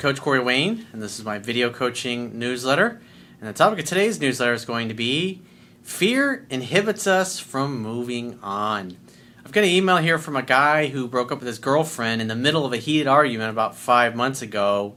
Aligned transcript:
Coach 0.00 0.22
Corey 0.22 0.40
Wayne, 0.40 0.86
and 0.94 1.02
this 1.02 1.18
is 1.18 1.26
my 1.26 1.38
video 1.38 1.68
coaching 1.68 2.38
newsletter. 2.38 3.02
And 3.38 3.46
the 3.46 3.52
topic 3.52 3.80
of 3.80 3.84
today's 3.84 4.18
newsletter 4.18 4.54
is 4.54 4.64
going 4.64 4.88
to 4.88 4.94
be 4.94 5.42
Fear 5.82 6.46
inhibits 6.48 7.06
us 7.06 7.38
from 7.38 7.82
moving 7.82 8.38
on. 8.42 8.96
I've 9.44 9.52
got 9.52 9.64
an 9.64 9.68
email 9.68 9.98
here 9.98 10.16
from 10.16 10.36
a 10.36 10.42
guy 10.42 10.86
who 10.86 11.06
broke 11.06 11.30
up 11.30 11.40
with 11.40 11.46
his 11.46 11.58
girlfriend 11.58 12.22
in 12.22 12.28
the 12.28 12.34
middle 12.34 12.64
of 12.64 12.72
a 12.72 12.78
heated 12.78 13.08
argument 13.08 13.50
about 13.50 13.76
five 13.76 14.16
months 14.16 14.40
ago. 14.40 14.94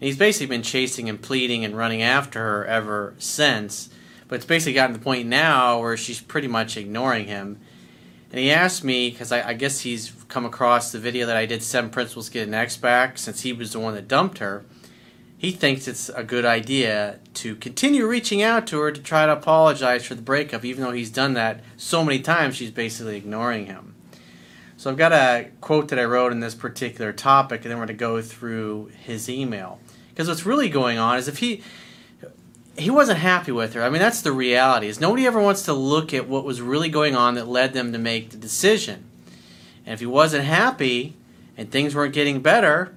And 0.00 0.06
he's 0.06 0.16
basically 0.16 0.46
been 0.46 0.62
chasing 0.62 1.10
and 1.10 1.20
pleading 1.20 1.62
and 1.62 1.76
running 1.76 2.00
after 2.00 2.40
her 2.40 2.64
ever 2.64 3.12
since. 3.18 3.90
But 4.28 4.36
it's 4.36 4.46
basically 4.46 4.72
gotten 4.72 4.94
to 4.94 5.00
the 5.00 5.04
point 5.04 5.28
now 5.28 5.80
where 5.80 5.98
she's 5.98 6.22
pretty 6.22 6.48
much 6.48 6.78
ignoring 6.78 7.26
him. 7.26 7.60
And 8.34 8.40
he 8.40 8.50
asked 8.50 8.82
me, 8.82 9.10
because 9.10 9.30
I, 9.30 9.50
I, 9.50 9.52
guess 9.52 9.78
he's 9.78 10.10
come 10.26 10.44
across 10.44 10.90
the 10.90 10.98
video 10.98 11.24
that 11.26 11.36
I 11.36 11.46
did 11.46 11.62
Seven 11.62 11.88
Principles 11.88 12.28
Get 12.28 12.48
an 12.48 12.52
Ex 12.52 12.76
Back, 12.76 13.16
since 13.16 13.42
he 13.42 13.52
was 13.52 13.74
the 13.74 13.78
one 13.78 13.94
that 13.94 14.08
dumped 14.08 14.38
her. 14.38 14.64
He 15.38 15.52
thinks 15.52 15.86
it's 15.86 16.08
a 16.08 16.24
good 16.24 16.44
idea 16.44 17.20
to 17.34 17.54
continue 17.54 18.08
reaching 18.08 18.42
out 18.42 18.66
to 18.66 18.80
her 18.80 18.90
to 18.90 19.00
try 19.00 19.24
to 19.24 19.32
apologize 19.32 20.04
for 20.04 20.16
the 20.16 20.22
breakup, 20.22 20.64
even 20.64 20.82
though 20.82 20.90
he's 20.90 21.10
done 21.10 21.34
that 21.34 21.62
so 21.76 22.04
many 22.04 22.18
times, 22.18 22.56
she's 22.56 22.72
basically 22.72 23.16
ignoring 23.16 23.66
him. 23.66 23.94
So 24.78 24.90
I've 24.90 24.96
got 24.96 25.12
a 25.12 25.50
quote 25.60 25.86
that 25.90 26.00
I 26.00 26.04
wrote 26.04 26.32
in 26.32 26.40
this 26.40 26.56
particular 26.56 27.12
topic, 27.12 27.62
and 27.62 27.70
then 27.70 27.78
we're 27.78 27.86
going 27.86 27.96
to 27.96 28.00
go 28.00 28.20
through 28.20 28.90
his 29.00 29.30
email. 29.30 29.78
Because 30.08 30.26
what's 30.26 30.44
really 30.44 30.68
going 30.68 30.98
on 30.98 31.18
is 31.18 31.28
if 31.28 31.38
he 31.38 31.62
he 32.76 32.90
wasn't 32.90 33.18
happy 33.18 33.52
with 33.52 33.74
her. 33.74 33.82
I 33.82 33.90
mean, 33.90 34.00
that's 34.00 34.22
the 34.22 34.32
reality. 34.32 34.88
Is 34.88 35.00
nobody 35.00 35.26
ever 35.26 35.40
wants 35.40 35.62
to 35.62 35.72
look 35.72 36.12
at 36.12 36.28
what 36.28 36.44
was 36.44 36.60
really 36.60 36.88
going 36.88 37.14
on 37.14 37.34
that 37.34 37.46
led 37.46 37.72
them 37.72 37.92
to 37.92 37.98
make 37.98 38.30
the 38.30 38.36
decision. 38.36 39.04
And 39.86 39.94
if 39.94 40.00
he 40.00 40.06
wasn't 40.06 40.44
happy 40.44 41.14
and 41.56 41.70
things 41.70 41.94
weren't 41.94 42.14
getting 42.14 42.40
better, 42.40 42.94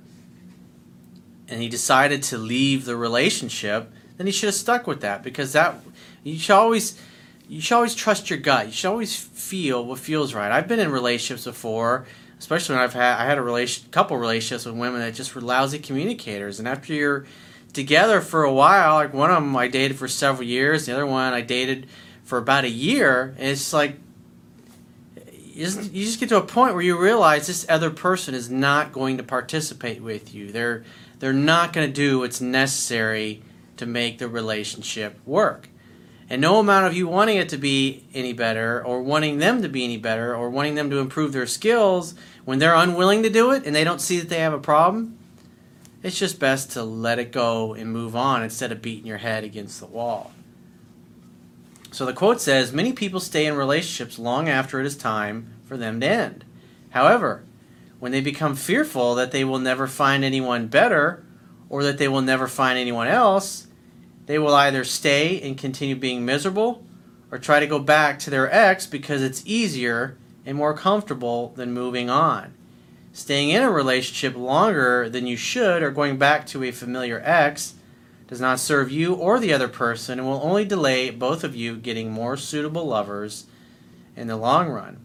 and 1.48 1.62
he 1.62 1.70
decided 1.70 2.24
to 2.24 2.38
leave 2.38 2.86
the 2.86 2.96
relationship, 2.96 3.92
then 4.18 4.28
he 4.28 4.34
should 4.34 4.48
have 4.48 4.56
stuck 4.56 4.88
with 4.88 5.02
that 5.02 5.24
because 5.24 5.54
that 5.54 5.76
you 6.24 6.38
should 6.38 6.54
always 6.54 7.00
you 7.48 7.62
should 7.62 7.76
always 7.76 7.96
trust 7.96 8.30
your 8.30 8.40
gut. 8.40 8.66
You 8.66 8.72
should 8.74 8.90
always 8.90 9.16
feel 9.16 9.86
what 9.86 10.00
feels 10.00 10.34
right. 10.34 10.52
I've 10.52 10.68
been 10.68 10.82
in 10.82 10.92
relationships 10.92 11.46
before, 11.46 12.06
especially 12.40 12.76
when 12.76 12.84
I've 12.84 12.94
had 12.94 13.18
I 13.18 13.26
had 13.26 13.38
a 13.38 13.42
relation 13.42 13.90
couple 13.92 14.18
relationships 14.18 14.66
with 14.66 14.76
women 14.76 15.00
that 15.00 15.14
just 15.14 15.34
were 15.36 15.42
lousy 15.42 15.80
communicators, 15.80 16.60
and 16.60 16.68
after 16.68 16.94
you're 16.94 17.26
together 17.78 18.20
for 18.20 18.44
a 18.44 18.52
while. 18.52 18.96
Like 18.96 19.14
one 19.14 19.30
of 19.30 19.36
them 19.36 19.56
I 19.56 19.68
dated 19.68 19.98
for 19.98 20.08
several 20.08 20.46
years, 20.46 20.88
the 20.88 20.94
other 20.94 21.06
one 21.06 21.32
I 21.32 21.42
dated 21.42 21.88
for 22.24 22.38
about 22.38 22.66
a 22.66 22.70
year, 22.70 23.36
and 23.38 23.48
it's 23.48 23.72
like 23.72 23.96
you 25.16 25.64
just, 25.64 25.94
you 25.94 26.04
just 26.04 26.20
get 26.20 26.30
to 26.30 26.38
a 26.38 26.42
point 26.42 26.74
where 26.74 26.84
you 26.84 27.00
realize 27.00 27.48
this 27.48 27.66
other 27.70 27.90
person 27.90 28.36
is 28.36 28.50
not 28.50 28.92
going 28.92 29.18
to 29.18 29.24
participate 29.24 30.02
with 30.02 30.34
you. 30.34 30.52
They're 30.52 30.84
they're 31.20 31.34
not 31.34 31.72
going 31.72 31.88
to 31.88 31.94
do 31.94 32.20
what's 32.20 32.42
necessary 32.42 33.42
to 33.78 33.86
make 33.86 34.18
the 34.18 34.28
relationship 34.28 35.20
work. 35.26 35.70
And 36.30 36.42
no 36.42 36.60
amount 36.60 36.88
of 36.88 36.94
you 36.94 37.08
wanting 37.08 37.38
it 37.38 37.50
to 37.50 37.58
be 37.58 38.04
any 38.14 38.34
better, 38.34 38.84
or 38.84 39.02
wanting 39.02 39.38
them 39.38 39.62
to 39.62 39.70
be 39.70 39.84
any 39.84 39.98
better, 39.98 40.36
or 40.36 40.50
wanting 40.50 40.76
them 40.76 40.90
to 40.90 40.98
improve 40.98 41.32
their 41.32 41.48
skills, 41.48 42.16
when 42.44 42.60
they're 42.60 42.76
unwilling 42.76 43.24
to 43.24 43.30
do 43.30 43.52
it 43.52 43.66
and 43.66 43.76
they 43.76 43.84
don't 43.84 44.02
see 44.02 44.20
that 44.20 44.30
they 44.30 44.40
have 44.40 44.54
a 44.54 44.60
problem, 44.60 45.18
it's 46.08 46.18
just 46.18 46.40
best 46.40 46.72
to 46.72 46.84
let 46.84 47.20
it 47.20 47.34
go 47.34 47.74
and 47.74 47.92
move 47.92 48.16
on 48.16 48.42
instead 48.42 48.72
of 48.72 48.82
beating 48.82 49.06
your 49.06 49.18
head 49.18 49.44
against 49.44 49.82
the 49.82 49.86
wall. 49.86 50.32
So 51.92 52.06
the 52.06 52.14
quote 52.14 52.40
says 52.40 52.72
Many 52.72 52.94
people 52.94 53.20
stay 53.20 53.46
in 53.46 53.56
relationships 53.56 54.18
long 54.18 54.48
after 54.48 54.80
it 54.80 54.86
is 54.86 54.96
time 54.96 55.54
for 55.66 55.76
them 55.76 56.00
to 56.00 56.08
end. 56.08 56.46
However, 56.92 57.44
when 58.00 58.14
they 58.14 58.22
become 58.22 58.56
fearful 58.56 59.16
that 59.16 59.32
they 59.32 59.44
will 59.44 59.60
never 59.60 59.86
find 59.86 60.24
anyone 60.24 60.68
better 60.68 61.26
or 61.68 61.84
that 61.84 61.98
they 61.98 62.08
will 62.08 62.22
never 62.22 62.48
find 62.48 62.80
anyone 62.80 63.10
else, 63.10 63.68
they 64.28 64.40
will 64.40 64.56
either 64.56 64.86
stay 64.86 65.42
and 65.42 65.58
continue 65.58 65.96
being 65.96 66.26
miserable 66.26 66.86
or 67.32 67.38
try 67.38 67.60
to 67.60 67.68
go 67.68 67.80
back 67.80 68.18
to 68.20 68.30
their 68.30 68.50
ex 68.54 68.86
because 68.86 69.22
it's 69.22 69.44
easier 69.46 70.18
and 70.46 70.58
more 70.58 70.74
comfortable 70.74 71.50
than 71.58 71.74
moving 71.74 72.10
on. 72.10 72.54
Staying 73.18 73.50
in 73.50 73.64
a 73.64 73.72
relationship 73.72 74.36
longer 74.36 75.10
than 75.10 75.26
you 75.26 75.36
should 75.36 75.82
or 75.82 75.90
going 75.90 76.18
back 76.18 76.46
to 76.46 76.64
a 76.64 76.70
familiar 76.70 77.20
ex 77.26 77.74
does 78.28 78.40
not 78.40 78.60
serve 78.60 78.92
you 78.92 79.16
or 79.16 79.40
the 79.40 79.52
other 79.52 79.68
person 79.68 80.20
and 80.20 80.28
will 80.28 80.40
only 80.44 80.64
delay 80.64 81.10
both 81.10 81.44
of 81.44 81.56
you 81.56 81.78
getting 81.78 82.12
more 82.12 82.38
suitable 82.38 82.86
lovers 82.86 83.48
in 84.16 84.28
the 84.28 84.38
long 84.38 84.70
run. 84.70 85.04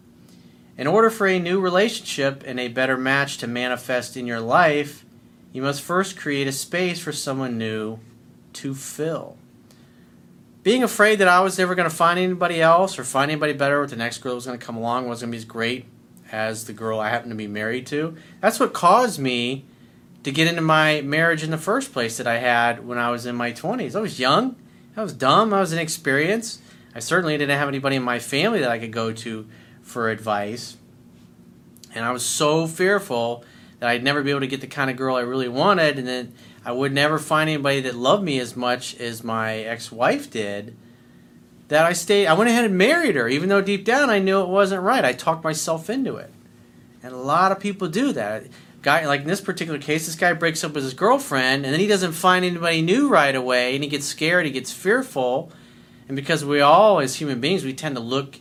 In 0.77 0.85
order 0.85 1.09
for 1.09 1.25
a 1.25 1.39
new 1.39 1.59
relationship 1.59 2.43
and 2.45 2.59
a 2.59 2.67
better 2.67 2.97
match 2.97 3.39
to 3.39 3.47
manifest 3.47 4.15
in 4.15 4.27
your 4.27 4.39
life, 4.39 5.03
you 5.51 5.63
must 5.63 5.81
first 5.81 6.15
create 6.15 6.47
a 6.47 6.51
space 6.51 6.99
for 6.99 7.11
someone 7.11 7.57
new 7.57 7.97
to 8.53 8.75
fill. 8.75 9.37
Being 10.61 10.83
afraid 10.83 11.15
that 11.15 11.27
I 11.27 11.39
was 11.39 11.57
never 11.57 11.73
going 11.73 11.89
to 11.89 11.95
find 11.95 12.19
anybody 12.19 12.61
else 12.61 12.99
or 12.99 13.05
find 13.05 13.31
anybody 13.31 13.53
better, 13.53 13.81
or 13.81 13.87
the 13.87 13.95
next 13.95 14.19
girl 14.19 14.35
was 14.35 14.45
going 14.45 14.59
to 14.59 14.63
come 14.63 14.77
along 14.77 15.09
was 15.09 15.21
going 15.21 15.31
to 15.31 15.37
be 15.39 15.43
great 15.43 15.87
as 16.33 16.65
the 16.65 16.73
girl 16.73 16.99
I 16.99 17.09
happen 17.09 17.29
to 17.29 17.35
be 17.35 17.47
married 17.47 17.85
to. 17.87 18.17
That's 18.41 18.59
what 18.59 18.73
caused 18.73 19.19
me 19.19 19.65
to 20.23 20.31
get 20.31 20.47
into 20.47 20.63
my 20.63 21.01
marriage 21.01 21.43
in 21.43 21.51
the 21.51 21.59
first 21.59 21.93
place 21.93 22.17
that 22.17 22.25
I 22.25 22.39
had 22.39 22.87
when 22.87 22.97
I 22.97 23.11
was 23.11 23.27
in 23.27 23.35
my 23.35 23.51
20s. 23.51 23.95
I 23.95 23.99
was 23.99 24.19
young, 24.19 24.55
I 24.97 25.03
was 25.03 25.13
dumb, 25.13 25.53
I 25.53 25.59
was 25.59 25.71
inexperienced. 25.71 26.59
I 26.95 26.99
certainly 26.99 27.37
didn't 27.37 27.57
have 27.57 27.67
anybody 27.67 27.97
in 27.97 28.03
my 28.03 28.17
family 28.17 28.59
that 28.61 28.71
I 28.71 28.79
could 28.79 28.91
go 28.91 29.13
to 29.13 29.47
for 29.83 30.09
advice. 30.09 30.75
And 31.93 32.03
I 32.03 32.11
was 32.11 32.25
so 32.25 32.65
fearful 32.65 33.45
that 33.79 33.89
I'd 33.89 34.03
never 34.03 34.23
be 34.23 34.31
able 34.31 34.39
to 34.39 34.47
get 34.47 34.61
the 34.61 34.67
kind 34.67 34.89
of 34.89 34.97
girl 34.97 35.15
I 35.15 35.21
really 35.21 35.47
wanted, 35.47 35.99
and 35.99 36.07
that 36.07 36.27
I 36.65 36.71
would 36.71 36.93
never 36.93 37.19
find 37.19 37.47
anybody 37.47 37.81
that 37.81 37.93
loved 37.93 38.23
me 38.23 38.39
as 38.39 38.55
much 38.55 38.99
as 38.99 39.23
my 39.23 39.57
ex 39.57 39.91
wife 39.91 40.31
did 40.31 40.75
that 41.73 41.85
I 41.85 41.93
stayed. 41.93 42.27
I 42.27 42.33
went 42.33 42.51
ahead 42.51 42.65
and 42.65 42.77
married 42.77 43.15
her, 43.15 43.27
even 43.27 43.49
though 43.49 43.61
deep 43.61 43.83
down 43.83 44.09
I 44.09 44.19
knew 44.19 44.41
it 44.41 44.47
wasn't 44.47 44.83
right. 44.83 45.03
I 45.03 45.13
talked 45.13 45.43
myself 45.43 45.89
into 45.89 46.17
it, 46.17 46.31
and 47.01 47.13
a 47.13 47.17
lot 47.17 47.51
of 47.51 47.59
people 47.59 47.87
do 47.87 48.13
that. 48.13 48.45
Guy, 48.83 49.07
like 49.07 49.21
in 49.21 49.27
this 49.27 49.41
particular 49.41 49.79
case, 49.79 50.05
this 50.05 50.15
guy 50.15 50.33
breaks 50.33 50.63
up 50.63 50.73
with 50.73 50.83
his 50.83 50.93
girlfriend, 50.93 51.65
and 51.65 51.73
then 51.73 51.79
he 51.79 51.87
doesn't 51.87 52.11
find 52.11 52.45
anybody 52.45 52.81
new 52.81 53.09
right 53.09 53.35
away, 53.35 53.73
and 53.73 53.83
he 53.83 53.89
gets 53.89 54.05
scared, 54.05 54.45
he 54.45 54.51
gets 54.51 54.71
fearful, 54.71 55.51
and 56.07 56.15
because 56.15 56.45
we 56.45 56.61
all, 56.61 56.99
as 56.99 57.15
human 57.15 57.39
beings, 57.39 57.63
we 57.63 57.73
tend 57.73 57.95
to 57.95 58.01
look 58.01 58.39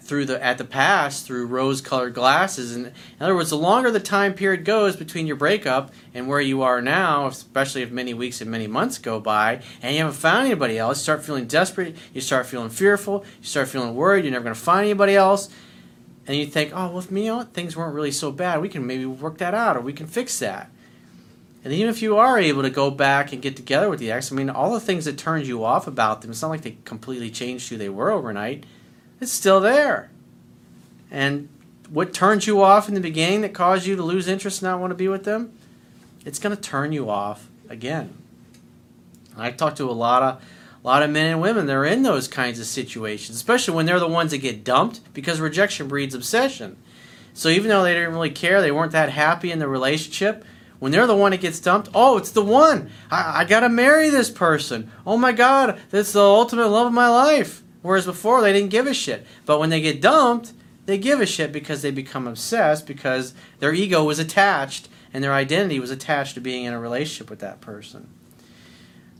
through 0.00 0.24
the 0.26 0.42
at 0.42 0.58
the 0.58 0.64
past 0.64 1.26
through 1.26 1.46
rose-colored 1.46 2.14
glasses. 2.14 2.74
And 2.74 2.86
in 2.86 2.92
other 3.20 3.34
words, 3.34 3.50
the 3.50 3.56
longer 3.56 3.90
the 3.90 4.00
time 4.00 4.34
period 4.34 4.64
goes 4.64 4.96
between 4.96 5.26
your 5.26 5.36
breakup 5.36 5.92
and 6.14 6.28
where 6.28 6.40
you 6.40 6.62
are 6.62 6.80
now, 6.80 7.26
especially 7.26 7.82
if 7.82 7.90
many 7.90 8.14
weeks 8.14 8.40
and 8.40 8.50
many 8.50 8.66
months 8.66 8.98
go 8.98 9.20
by, 9.20 9.62
and 9.82 9.94
you 9.94 10.02
haven't 10.02 10.18
found 10.18 10.46
anybody 10.46 10.78
else, 10.78 10.98
you 10.98 11.02
start 11.02 11.24
feeling 11.24 11.46
desperate. 11.46 11.96
You 12.12 12.20
start 12.20 12.46
feeling 12.46 12.70
fearful. 12.70 13.24
You 13.40 13.46
start 13.46 13.68
feeling 13.68 13.94
worried. 13.94 14.24
You're 14.24 14.32
never 14.32 14.44
going 14.44 14.54
to 14.54 14.60
find 14.60 14.84
anybody 14.84 15.16
else. 15.16 15.48
And 16.26 16.36
you 16.36 16.46
think, 16.46 16.72
oh, 16.74 16.90
well, 16.92 17.04
me, 17.10 17.44
things 17.52 17.76
weren't 17.76 17.94
really 17.94 18.12
so 18.12 18.30
bad. 18.30 18.62
We 18.62 18.68
can 18.68 18.86
maybe 18.86 19.06
work 19.06 19.38
that 19.38 19.54
out, 19.54 19.76
or 19.76 19.80
we 19.80 19.92
can 19.92 20.06
fix 20.06 20.38
that. 20.38 20.70
And 21.64 21.72
even 21.72 21.88
if 21.88 22.02
you 22.02 22.16
are 22.16 22.38
able 22.38 22.62
to 22.62 22.70
go 22.70 22.90
back 22.90 23.32
and 23.32 23.42
get 23.42 23.56
together 23.56 23.88
with 23.88 23.98
the 23.98 24.10
ex, 24.12 24.30
I 24.30 24.34
mean, 24.34 24.50
all 24.50 24.72
the 24.72 24.80
things 24.80 25.04
that 25.04 25.18
turned 25.18 25.46
you 25.46 25.64
off 25.64 25.86
about 25.86 26.22
them, 26.22 26.30
it's 26.30 26.42
not 26.42 26.48
like 26.48 26.62
they 26.62 26.76
completely 26.84 27.30
changed 27.30 27.68
who 27.68 27.76
they 27.76 27.88
were 27.88 28.10
overnight 28.10 28.64
it's 29.22 29.32
still 29.32 29.60
there. 29.60 30.10
And 31.10 31.48
what 31.88 32.14
turns 32.14 32.46
you 32.46 32.62
off 32.62 32.88
in 32.88 32.94
the 32.94 33.00
beginning 33.00 33.42
that 33.42 33.52
caused 33.52 33.86
you 33.86 33.96
to 33.96 34.02
lose 34.02 34.28
interest 34.28 34.62
and 34.62 34.70
not 34.70 34.80
want 34.80 34.90
to 34.92 34.96
be 34.96 35.08
with 35.08 35.24
them, 35.24 35.52
it's 36.24 36.38
going 36.38 36.54
to 36.56 36.60
turn 36.60 36.92
you 36.92 37.10
off 37.10 37.48
again. 37.68 38.16
I 39.36 39.50
talk 39.50 39.76
to 39.76 39.90
a 39.90 39.92
lot 39.92 40.22
of 40.22 40.42
a 40.82 40.86
lot 40.86 41.02
of 41.02 41.10
men 41.10 41.30
and 41.30 41.40
women 41.40 41.66
that 41.66 41.76
are 41.76 41.84
in 41.84 42.02
those 42.02 42.26
kinds 42.26 42.58
of 42.58 42.66
situations, 42.66 43.36
especially 43.36 43.74
when 43.74 43.86
they're 43.86 44.00
the 44.00 44.08
ones 44.08 44.32
that 44.32 44.38
get 44.38 44.64
dumped 44.64 45.00
because 45.14 45.40
rejection 45.40 45.86
breeds 45.86 46.14
obsession. 46.14 46.76
So 47.34 47.48
even 47.48 47.68
though 47.68 47.84
they 47.84 47.94
didn't 47.94 48.12
really 48.12 48.30
care, 48.30 48.60
they 48.60 48.72
weren't 48.72 48.92
that 48.92 49.10
happy 49.10 49.52
in 49.52 49.60
the 49.60 49.68
relationship, 49.68 50.44
when 50.80 50.90
they're 50.90 51.06
the 51.06 51.14
one 51.14 51.30
that 51.30 51.40
gets 51.40 51.60
dumped, 51.60 51.88
oh, 51.94 52.18
it's 52.18 52.32
the 52.32 52.42
one. 52.42 52.90
I, 53.10 53.42
I 53.42 53.44
gotta 53.44 53.68
marry 53.68 54.10
this 54.10 54.28
person. 54.28 54.90
Oh 55.06 55.16
my 55.16 55.30
God, 55.30 55.80
that's 55.90 56.12
the 56.12 56.20
ultimate 56.20 56.66
love 56.66 56.88
of 56.88 56.92
my 56.92 57.08
life. 57.08 57.62
Whereas 57.82 58.06
before 58.06 58.40
they 58.40 58.52
didn't 58.52 58.70
give 58.70 58.86
a 58.86 58.94
shit. 58.94 59.26
But 59.44 59.58
when 59.58 59.70
they 59.70 59.80
get 59.80 60.00
dumped, 60.00 60.52
they 60.86 60.98
give 60.98 61.20
a 61.20 61.26
shit 61.26 61.52
because 61.52 61.82
they 61.82 61.90
become 61.90 62.26
obsessed 62.26 62.86
because 62.86 63.34
their 63.58 63.74
ego 63.74 64.04
was 64.04 64.18
attached 64.18 64.88
and 65.12 65.22
their 65.22 65.34
identity 65.34 65.78
was 65.78 65.90
attached 65.90 66.34
to 66.34 66.40
being 66.40 66.64
in 66.64 66.72
a 66.72 66.80
relationship 66.80 67.28
with 67.28 67.40
that 67.40 67.60
person. 67.60 68.08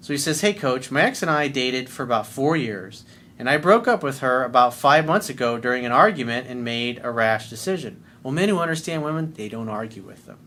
So 0.01 0.13
he 0.13 0.19
says, 0.19 0.41
Hey, 0.41 0.55
coach, 0.55 0.91
my 0.91 1.03
ex 1.03 1.23
and 1.23 1.31
I 1.31 1.49
dated 1.49 1.89
for 1.89 2.03
about 2.03 2.27
four 2.27 2.57
years, 2.57 3.05
and 3.39 3.49
I 3.49 3.57
broke 3.57 3.87
up 3.87 4.03
with 4.03 4.21
her 4.21 4.43
about 4.43 4.75
five 4.75 5.07
months 5.07 5.29
ago 5.29 5.59
during 5.59 5.85
an 5.85 5.93
argument 5.93 6.47
and 6.49 6.65
made 6.65 7.01
a 7.05 7.11
rash 7.11 7.51
decision. 7.51 8.03
Well, 8.23 8.33
men 8.33 8.49
who 8.49 8.59
understand 8.59 9.05
women, 9.05 9.33
they 9.35 9.49
don't 9.49 9.69
argue 9.69 10.03
with 10.03 10.27
them. 10.27 10.39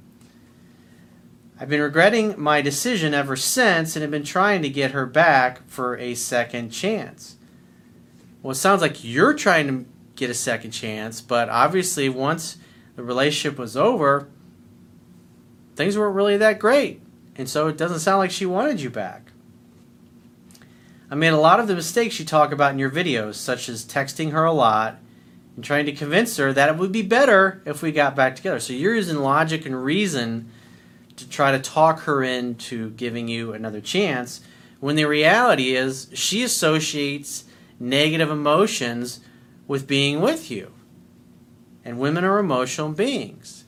I've 1.57 1.69
been 1.69 1.81
regretting 1.81 2.39
my 2.39 2.61
decision 2.61 3.13
ever 3.13 3.37
since 3.37 3.95
and 3.95 4.01
have 4.01 4.11
been 4.11 4.25
trying 4.25 4.61
to 4.63 4.69
get 4.69 4.91
her 4.91 5.05
back 5.05 5.65
for 5.69 5.97
a 5.97 6.15
second 6.15 6.71
chance. 6.71 7.37
Well, 8.45 8.51
it 8.51 8.57
sounds 8.57 8.83
like 8.83 9.03
you're 9.03 9.33
trying 9.33 9.67
to 9.69 9.85
get 10.15 10.29
a 10.29 10.35
second 10.35 10.69
chance, 10.69 11.19
but 11.19 11.49
obviously, 11.49 12.09
once 12.09 12.57
the 12.95 13.01
relationship 13.01 13.57
was 13.57 13.75
over, 13.75 14.27
things 15.75 15.97
weren't 15.97 16.13
really 16.13 16.37
that 16.37 16.59
great. 16.59 17.01
and 17.35 17.49
so 17.49 17.67
it 17.67 17.75
doesn't 17.75 18.01
sound 18.01 18.19
like 18.19 18.29
she 18.29 18.45
wanted 18.45 18.79
you 18.79 18.91
back. 18.91 19.31
I 21.09 21.15
made 21.15 21.29
a 21.29 21.37
lot 21.37 21.59
of 21.59 21.67
the 21.67 21.73
mistakes 21.73 22.19
you 22.19 22.25
talk 22.25 22.51
about 22.51 22.71
in 22.71 22.77
your 22.77 22.91
videos, 22.91 23.33
such 23.33 23.67
as 23.67 23.83
texting 23.83 24.31
her 24.31 24.43
a 24.43 24.53
lot 24.53 24.99
and 25.55 25.65
trying 25.65 25.87
to 25.87 25.91
convince 25.91 26.37
her 26.37 26.53
that 26.53 26.69
it 26.69 26.77
would 26.77 26.91
be 26.91 27.01
better 27.01 27.63
if 27.65 27.81
we 27.81 27.91
got 27.91 28.15
back 28.15 28.35
together. 28.35 28.59
So 28.59 28.73
you're 28.73 28.93
using 28.93 29.17
logic 29.17 29.65
and 29.65 29.83
reason 29.83 30.51
to 31.15 31.27
try 31.27 31.51
to 31.51 31.57
talk 31.57 32.01
her 32.01 32.21
into 32.21 32.91
giving 32.91 33.27
you 33.27 33.53
another 33.53 33.81
chance 33.81 34.41
when 34.81 34.95
the 34.95 35.05
reality 35.05 35.75
is 35.75 36.11
she 36.13 36.43
associates 36.43 37.44
negative 37.79 38.29
emotions 38.29 39.19
with 39.67 39.87
being 39.87 40.21
with 40.21 40.49
you. 40.49 40.71
And 41.83 41.99
women 41.99 42.23
are 42.23 42.39
emotional 42.39 42.89
beings. 42.89 43.65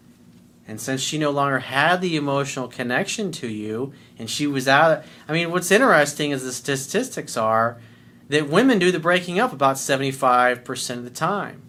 And 0.68 0.82
since 0.82 1.02
she 1.02 1.18
no 1.18 1.32
longer 1.32 1.60
had 1.60 2.02
the 2.02 2.18
emotional 2.18 2.68
connection 2.68 3.32
to 3.34 3.48
you 3.48 3.94
and 4.20 4.30
she 4.30 4.48
was 4.48 4.68
out, 4.68 5.04
I 5.28 5.34
mean, 5.34 5.52
what's 5.52 5.72
interesting 5.72 6.32
is 6.32 6.44
the 6.44 6.52
statistics 6.52 7.38
are 7.38 7.80
that 8.30 8.50
women 8.50 8.80
do 8.80 8.92
the 8.92 9.00
breaking 9.00 9.40
up 9.40 9.54
about 9.54 9.78
75% 9.78 10.90
of 10.98 11.04
the 11.06 11.10
time. 11.10 11.62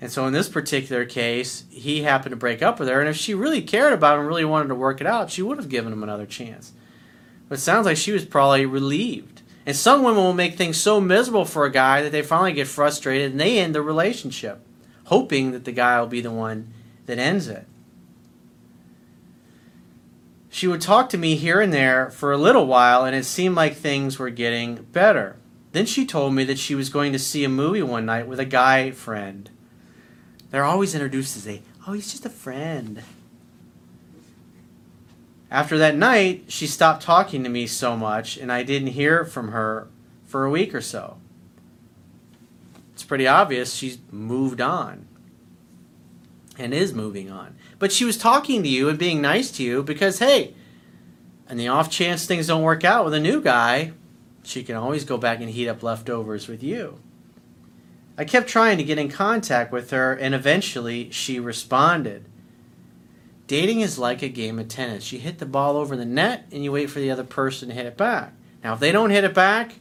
And 0.00 0.12
so 0.12 0.26
in 0.26 0.32
this 0.32 0.48
particular 0.48 1.04
case, 1.04 1.64
he 1.70 2.02
happened 2.02 2.32
to 2.32 2.36
break 2.36 2.62
up 2.62 2.78
with 2.78 2.88
her, 2.88 3.00
and 3.00 3.08
if 3.08 3.16
she 3.16 3.34
really 3.34 3.62
cared 3.62 3.92
about 3.92 4.14
him, 4.14 4.20
and 4.20 4.28
really 4.28 4.44
wanted 4.44 4.68
to 4.68 4.74
work 4.74 5.00
it 5.00 5.06
out, 5.06 5.30
she 5.30 5.42
would 5.42 5.58
have 5.58 5.68
given 5.68 5.92
him 5.92 6.02
another 6.02 6.26
chance. 6.26 6.72
But 7.48 7.58
it 7.58 7.62
sounds 7.62 7.86
like 7.86 7.96
she 7.96 8.12
was 8.12 8.24
probably 8.24 8.64
relieved. 8.64 9.37
And 9.68 9.76
some 9.76 10.02
women 10.02 10.22
will 10.22 10.32
make 10.32 10.54
things 10.54 10.78
so 10.78 10.98
miserable 10.98 11.44
for 11.44 11.66
a 11.66 11.70
guy 11.70 12.00
that 12.00 12.10
they 12.10 12.22
finally 12.22 12.54
get 12.54 12.66
frustrated 12.66 13.32
and 13.32 13.38
they 13.38 13.58
end 13.58 13.74
the 13.74 13.82
relationship, 13.82 14.66
hoping 15.04 15.50
that 15.50 15.66
the 15.66 15.72
guy 15.72 16.00
will 16.00 16.06
be 16.06 16.22
the 16.22 16.30
one 16.30 16.72
that 17.04 17.18
ends 17.18 17.48
it. 17.48 17.66
She 20.48 20.66
would 20.66 20.80
talk 20.80 21.10
to 21.10 21.18
me 21.18 21.36
here 21.36 21.60
and 21.60 21.70
there 21.70 22.08
for 22.08 22.32
a 22.32 22.38
little 22.38 22.66
while, 22.66 23.04
and 23.04 23.14
it 23.14 23.26
seemed 23.26 23.56
like 23.56 23.76
things 23.76 24.18
were 24.18 24.30
getting 24.30 24.76
better. 24.76 25.36
Then 25.72 25.84
she 25.84 26.06
told 26.06 26.32
me 26.32 26.44
that 26.44 26.58
she 26.58 26.74
was 26.74 26.88
going 26.88 27.12
to 27.12 27.18
see 27.18 27.44
a 27.44 27.50
movie 27.50 27.82
one 27.82 28.06
night 28.06 28.26
with 28.26 28.40
a 28.40 28.46
guy 28.46 28.90
friend. 28.92 29.50
They're 30.50 30.64
always 30.64 30.94
introduced 30.94 31.36
as 31.36 31.46
a, 31.46 31.60
oh, 31.86 31.92
he's 31.92 32.10
just 32.10 32.24
a 32.24 32.30
friend. 32.30 33.02
After 35.50 35.78
that 35.78 35.96
night, 35.96 36.44
she 36.48 36.66
stopped 36.66 37.02
talking 37.02 37.42
to 37.42 37.48
me 37.48 37.66
so 37.66 37.96
much, 37.96 38.36
and 38.36 38.52
I 38.52 38.62
didn't 38.62 38.88
hear 38.88 39.24
from 39.24 39.52
her 39.52 39.88
for 40.26 40.44
a 40.44 40.50
week 40.50 40.74
or 40.74 40.82
so. 40.82 41.16
It's 42.92 43.04
pretty 43.04 43.26
obvious 43.26 43.74
she's 43.74 43.98
moved 44.10 44.60
on 44.60 45.06
and 46.58 46.74
is 46.74 46.92
moving 46.92 47.30
on. 47.30 47.56
But 47.78 47.92
she 47.92 48.04
was 48.04 48.18
talking 48.18 48.62
to 48.62 48.68
you 48.68 48.88
and 48.88 48.98
being 48.98 49.22
nice 49.22 49.50
to 49.52 49.62
you 49.62 49.82
because, 49.82 50.18
hey, 50.18 50.54
and 51.48 51.58
the 51.58 51.68
off 51.68 51.90
chance 51.90 52.26
things 52.26 52.48
don't 52.48 52.62
work 52.62 52.84
out 52.84 53.04
with 53.04 53.14
a 53.14 53.20
new 53.20 53.40
guy, 53.40 53.92
she 54.42 54.62
can 54.62 54.76
always 54.76 55.04
go 55.04 55.16
back 55.16 55.40
and 55.40 55.50
heat 55.50 55.68
up 55.68 55.82
leftovers 55.82 56.48
with 56.48 56.62
you. 56.62 56.98
I 58.18 58.24
kept 58.24 58.48
trying 58.48 58.78
to 58.78 58.84
get 58.84 58.98
in 58.98 59.08
contact 59.08 59.70
with 59.70 59.92
her, 59.92 60.12
and 60.12 60.34
eventually 60.34 61.10
she 61.10 61.38
responded. 61.38 62.24
Dating 63.48 63.80
is 63.80 63.98
like 63.98 64.22
a 64.22 64.28
game 64.28 64.58
of 64.58 64.68
tennis. 64.68 65.10
You 65.10 65.18
hit 65.18 65.38
the 65.38 65.46
ball 65.46 65.76
over 65.76 65.96
the 65.96 66.04
net, 66.04 66.46
and 66.52 66.62
you 66.62 66.70
wait 66.70 66.90
for 66.90 67.00
the 67.00 67.10
other 67.10 67.24
person 67.24 67.68
to 67.68 67.74
hit 67.74 67.86
it 67.86 67.96
back. 67.96 68.34
Now, 68.62 68.74
if 68.74 68.80
they 68.80 68.92
don't 68.92 69.10
hit 69.10 69.24
it 69.24 69.34
back, 69.34 69.76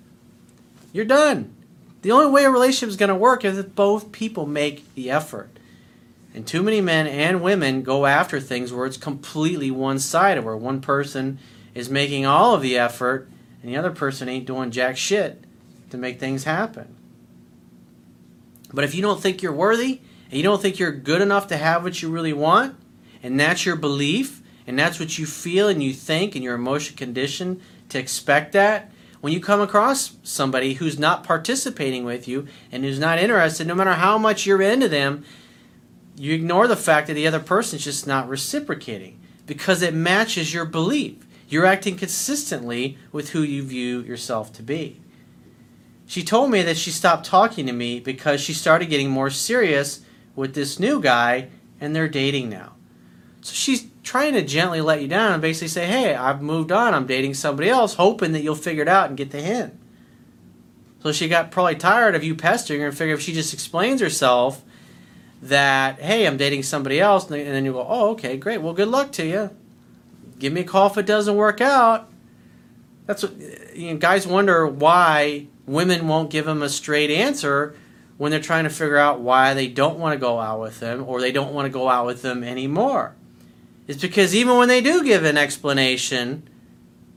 you're 0.93 1.05
done. 1.05 1.53
The 2.01 2.13
only 2.13 2.31
way 2.31 2.45
a 2.45 2.49
relationship 2.49 2.87
is 2.87 2.95
going 2.95 3.09
to 3.09 3.15
work 3.15 3.43
is 3.43 3.57
if 3.57 3.75
both 3.75 4.13
people 4.13 4.45
make 4.45 4.95
the 4.95 5.11
effort. 5.11 5.49
And 6.33 6.47
too 6.47 6.63
many 6.63 6.79
men 6.79 7.07
and 7.07 7.41
women 7.41 7.83
go 7.83 8.05
after 8.05 8.39
things 8.39 8.71
where 8.71 8.85
it's 8.85 8.95
completely 8.95 9.69
one 9.69 9.99
sided, 9.99 10.45
where 10.45 10.55
one 10.55 10.79
person 10.79 11.37
is 11.75 11.89
making 11.89 12.25
all 12.25 12.55
of 12.55 12.61
the 12.61 12.77
effort 12.77 13.27
and 13.61 13.69
the 13.69 13.77
other 13.77 13.91
person 13.91 14.29
ain't 14.29 14.45
doing 14.45 14.71
jack 14.71 14.95
shit 14.95 15.43
to 15.89 15.97
make 15.97 16.19
things 16.19 16.45
happen. 16.45 16.95
But 18.73 18.85
if 18.85 18.95
you 18.95 19.01
don't 19.01 19.21
think 19.21 19.41
you're 19.41 19.51
worthy 19.51 19.99
and 20.29 20.37
you 20.37 20.43
don't 20.43 20.61
think 20.61 20.79
you're 20.79 20.91
good 20.91 21.21
enough 21.21 21.47
to 21.47 21.57
have 21.57 21.83
what 21.83 22.01
you 22.01 22.09
really 22.09 22.33
want, 22.33 22.77
and 23.27 23.37
that's 23.37 23.65
your 23.65 23.75
belief, 23.75 24.41
and 24.65 24.79
that's 24.79 24.99
what 24.99 25.17
you 25.19 25.25
feel 25.25 25.67
and 25.67 25.83
you 25.83 25.93
think, 25.93 26.33
and 26.33 26.43
your 26.43 26.55
emotional 26.55 26.97
condition 26.97 27.61
to 27.89 27.99
expect 27.99 28.53
that, 28.53 28.89
when 29.19 29.33
you 29.33 29.41
come 29.41 29.59
across 29.59 30.15
somebody 30.23 30.75
who's 30.75 30.97
not 30.97 31.25
participating 31.25 32.05
with 32.05 32.25
you 32.27 32.47
and 32.71 32.85
who's 32.85 32.99
not 32.99 33.19
interested, 33.19 33.67
no 33.67 33.75
matter 33.75 33.93
how 33.93 34.17
much 34.17 34.45
you're 34.45 34.61
into 34.61 34.87
them, 34.87 35.25
you 36.15 36.33
ignore 36.33 36.67
the 36.67 36.77
fact 36.77 37.07
that 37.07 37.15
the 37.15 37.27
other 37.27 37.39
person's 37.39 37.83
just 37.83 38.07
not 38.07 38.29
reciprocating 38.29 39.19
because 39.45 39.81
it 39.81 39.93
matches 39.93 40.53
your 40.53 40.65
belief. 40.65 41.27
You're 41.49 41.65
acting 41.65 41.97
consistently 41.97 42.97
with 43.11 43.31
who 43.31 43.41
you 43.41 43.63
view 43.63 43.99
yourself 44.01 44.53
to 44.53 44.63
be. 44.63 45.01
She 46.05 46.23
told 46.23 46.49
me 46.49 46.61
that 46.61 46.77
she 46.77 46.91
stopped 46.91 47.25
talking 47.25 47.65
to 47.65 47.73
me 47.73 47.99
because 47.99 48.39
she 48.39 48.53
started 48.53 48.89
getting 48.89 49.09
more 49.09 49.29
serious 49.29 50.01
with 50.33 50.53
this 50.53 50.79
new 50.79 51.01
guy 51.01 51.49
and 51.81 51.93
they're 51.93 52.07
dating 52.07 52.49
now. 52.49 52.76
So 53.47 53.53
she's 53.53 53.87
trying 54.03 54.33
to 54.33 54.41
gently 54.41 54.81
let 54.81 55.01
you 55.01 55.07
down 55.07 55.31
and 55.31 55.41
basically 55.41 55.69
say, 55.69 55.87
hey, 55.87 56.13
I've 56.13 56.41
moved 56.41 56.69
on, 56.69 56.93
I'm 56.93 57.07
dating 57.07 57.33
somebody 57.33 57.69
else, 57.69 57.93
hoping 57.93 58.33
that 58.33 58.41
you'll 58.41 58.55
figure 58.55 58.81
it 58.81 58.89
out 58.89 59.07
and 59.07 59.15
get 59.15 59.31
the 59.31 59.39
hint. 59.39 59.73
So 61.01 61.13
she 61.13 61.29
got 61.29 61.49
probably 61.49 61.75
tired 61.75 62.13
of 62.13 62.25
you 62.25 62.35
pestering 62.35 62.81
her 62.81 62.87
and 62.87 62.97
figured 62.97 63.17
if 63.19 63.23
she 63.23 63.31
just 63.31 63.53
explains 63.53 64.01
herself 64.01 64.65
that, 65.41 65.97
hey, 66.01 66.27
I'm 66.27 66.35
dating 66.35 66.63
somebody 66.63 66.99
else, 66.99 67.31
and 67.31 67.47
then 67.47 67.63
you 67.63 67.71
go, 67.71 67.85
oh, 67.87 68.09
okay, 68.09 68.35
great, 68.35 68.57
well, 68.57 68.73
good 68.73 68.89
luck 68.89 69.13
to 69.13 69.25
you. 69.25 69.51
Give 70.37 70.51
me 70.51 70.59
a 70.61 70.65
call 70.65 70.87
if 70.87 70.97
it 70.97 71.05
doesn't 71.05 71.37
work 71.37 71.61
out. 71.61 72.09
That's 73.05 73.23
what 73.23 73.33
you 73.73 73.93
know, 73.93 73.97
guys 73.97 74.27
wonder 74.27 74.67
why 74.67 75.47
women 75.65 76.09
won't 76.09 76.31
give 76.31 76.43
them 76.43 76.61
a 76.61 76.67
straight 76.67 77.11
answer 77.11 77.77
when 78.17 78.29
they're 78.29 78.41
trying 78.41 78.65
to 78.65 78.69
figure 78.69 78.97
out 78.97 79.21
why 79.21 79.53
they 79.53 79.69
don't 79.69 79.99
want 79.99 80.15
to 80.15 80.19
go 80.19 80.37
out 80.37 80.59
with 80.59 80.81
them 80.81 81.05
or 81.07 81.21
they 81.21 81.31
don't 81.31 81.53
want 81.53 81.65
to 81.65 81.69
go 81.69 81.87
out 81.87 82.05
with 82.05 82.21
them 82.21 82.43
anymore. 82.43 83.15
It's 83.87 84.01
because 84.01 84.35
even 84.35 84.57
when 84.57 84.67
they 84.67 84.81
do 84.81 85.03
give 85.03 85.23
an 85.23 85.37
explanation, 85.37 86.47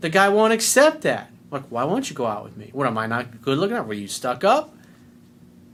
the 0.00 0.08
guy 0.08 0.28
won't 0.28 0.52
accept 0.52 1.02
that. 1.02 1.31
Like, 1.50 1.64
why 1.64 1.84
won't 1.84 2.08
you 2.08 2.17
go 2.17 2.26
out 2.26 2.44
with 2.44 2.56
me? 2.56 2.70
What 2.72 2.87
am 2.87 2.96
I 2.96 3.06
not 3.06 3.43
good 3.43 3.58
looking 3.58 3.76
at? 3.76 3.87
Were 3.87 3.93
you 3.93 4.06
stuck 4.06 4.44
up? 4.44 4.75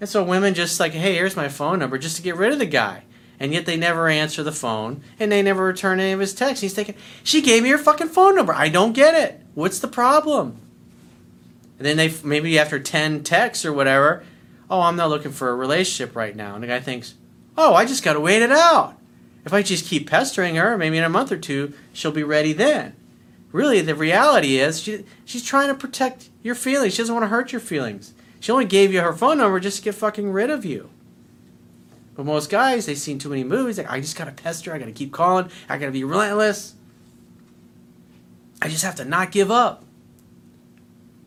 And 0.00 0.08
so 0.08 0.22
women 0.22 0.54
just 0.54 0.80
like, 0.80 0.92
hey, 0.92 1.14
here's 1.14 1.36
my 1.36 1.48
phone 1.48 1.78
number 1.78 1.98
just 1.98 2.16
to 2.16 2.22
get 2.22 2.36
rid 2.36 2.52
of 2.52 2.58
the 2.58 2.66
guy. 2.66 3.04
And 3.38 3.52
yet 3.52 3.66
they 3.66 3.76
never 3.76 4.08
answer 4.08 4.42
the 4.42 4.52
phone 4.52 5.02
and 5.18 5.30
they 5.30 5.42
never 5.42 5.64
return 5.64 6.00
any 6.00 6.12
of 6.12 6.20
his 6.20 6.34
texts. 6.34 6.62
He's 6.62 6.72
thinking, 6.72 6.94
she 7.22 7.42
gave 7.42 7.62
me 7.62 7.68
her 7.68 7.78
fucking 7.78 8.08
phone 8.08 8.34
number. 8.34 8.54
I 8.54 8.70
don't 8.70 8.94
get 8.94 9.14
it. 9.14 9.40
What's 9.54 9.78
the 9.78 9.88
problem? 9.88 10.58
And 11.78 11.86
then 11.86 11.98
they 11.98 12.14
maybe 12.24 12.58
after 12.58 12.78
10 12.78 13.22
texts 13.22 13.66
or 13.66 13.72
whatever, 13.72 14.24
oh, 14.70 14.80
I'm 14.80 14.96
not 14.96 15.10
looking 15.10 15.32
for 15.32 15.50
a 15.50 15.54
relationship 15.54 16.16
right 16.16 16.34
now. 16.34 16.54
And 16.54 16.62
the 16.62 16.68
guy 16.68 16.80
thinks, 16.80 17.14
oh, 17.58 17.74
I 17.74 17.84
just 17.84 18.02
got 18.02 18.14
to 18.14 18.20
wait 18.20 18.40
it 18.40 18.52
out. 18.52 18.98
If 19.46 19.52
I 19.52 19.62
just 19.62 19.86
keep 19.86 20.10
pestering 20.10 20.56
her, 20.56 20.76
maybe 20.76 20.98
in 20.98 21.04
a 21.04 21.08
month 21.08 21.30
or 21.30 21.36
two, 21.36 21.72
she'll 21.92 22.10
be 22.10 22.24
ready 22.24 22.52
then. 22.52 22.96
Really, 23.52 23.80
the 23.80 23.94
reality 23.94 24.58
is 24.58 24.80
she, 24.80 25.04
she's 25.24 25.44
trying 25.44 25.68
to 25.68 25.74
protect 25.74 26.30
your 26.42 26.56
feelings. 26.56 26.94
She 26.94 26.98
doesn't 26.98 27.14
want 27.14 27.22
to 27.22 27.28
hurt 27.28 27.52
your 27.52 27.60
feelings. 27.60 28.12
She 28.40 28.50
only 28.50 28.64
gave 28.64 28.92
you 28.92 29.00
her 29.00 29.12
phone 29.12 29.38
number 29.38 29.60
just 29.60 29.78
to 29.78 29.84
get 29.84 29.94
fucking 29.94 30.32
rid 30.32 30.50
of 30.50 30.64
you. 30.64 30.90
But 32.16 32.26
most 32.26 32.50
guys, 32.50 32.86
they've 32.86 32.98
seen 32.98 33.20
too 33.20 33.28
many 33.28 33.44
movies. 33.44 33.78
Like, 33.78 33.90
I 33.90 34.00
just 34.00 34.16
gotta 34.16 34.32
pester. 34.32 34.74
I 34.74 34.78
gotta 34.78 34.90
keep 34.90 35.12
calling. 35.12 35.48
I 35.68 35.78
gotta 35.78 35.92
be 35.92 36.02
relentless. 36.02 36.74
I 38.60 38.68
just 38.68 38.82
have 38.82 38.96
to 38.96 39.04
not 39.04 39.30
give 39.30 39.52
up. 39.52 39.84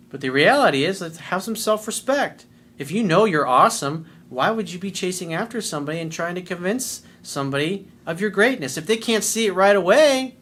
But 0.09 0.19
the 0.19 0.29
reality 0.29 0.83
is, 0.83 0.99
let's 0.99 1.19
have 1.19 1.41
some 1.41 1.55
self 1.55 1.87
respect. 1.87 2.45
If 2.77 2.91
you 2.91 3.01
know 3.01 3.23
you're 3.23 3.47
awesome, 3.47 4.07
why 4.27 4.51
would 4.51 4.73
you 4.73 4.77
be 4.77 4.91
chasing 4.91 5.33
after 5.33 5.61
somebody 5.61 5.99
and 5.99 6.11
trying 6.11 6.35
to 6.35 6.41
convince 6.41 7.03
somebody 7.21 7.87
of 8.09 8.19
your 8.19 8.31
greatness? 8.31 8.75
If 8.75 8.87
they 8.87 8.97
can't 8.97 9.23
see 9.23 9.45
it 9.45 9.53
right 9.53 9.75
away, 9.75 10.35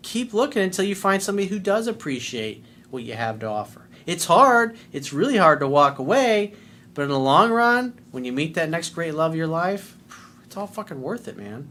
keep 0.00 0.32
looking 0.32 0.62
until 0.62 0.86
you 0.86 0.94
find 0.94 1.22
somebody 1.22 1.48
who 1.48 1.58
does 1.58 1.86
appreciate 1.86 2.64
what 2.90 3.02
you 3.02 3.12
have 3.12 3.38
to 3.40 3.46
offer. 3.46 3.86
It's 4.06 4.24
hard, 4.24 4.76
it's 4.90 5.12
really 5.12 5.36
hard 5.36 5.60
to 5.60 5.68
walk 5.68 5.98
away, 5.98 6.54
but 6.94 7.02
in 7.02 7.08
the 7.08 7.18
long 7.18 7.50
run, 7.50 8.00
when 8.12 8.24
you 8.24 8.32
meet 8.32 8.54
that 8.54 8.70
next 8.70 8.90
great 8.90 9.14
love 9.14 9.32
of 9.32 9.36
your 9.36 9.46
life, 9.46 9.98
it's 10.42 10.56
all 10.56 10.66
fucking 10.66 11.02
worth 11.02 11.28
it, 11.28 11.36
man. 11.36 11.68